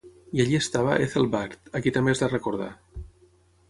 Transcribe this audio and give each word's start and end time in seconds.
I 0.37 0.39
allí 0.43 0.55
estava 0.59 0.95
Ethel 1.05 1.29
Baird, 1.37 1.71
a 1.81 1.85
qui 1.85 1.97
també 1.99 2.15
has 2.17 2.25
de 2.27 2.35
recordar. 2.35 2.75